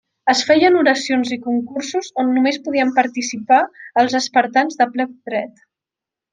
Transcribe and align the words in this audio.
Es 0.31 0.39
feien 0.45 0.77
oracions 0.79 1.33
i 1.35 1.37
concursos 1.43 2.09
on 2.23 2.33
només 2.39 2.59
podien 2.69 2.95
participar 2.97 3.61
els 4.05 4.19
espartans 4.23 4.81
de 4.83 4.91
ple 4.97 5.09
dret. 5.15 5.67